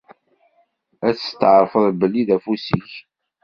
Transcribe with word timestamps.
Ad 1.07 1.15
setɛerfen 1.17 1.85
belli 1.99 2.23
d 2.27 2.29
afus-ik. 2.35 2.91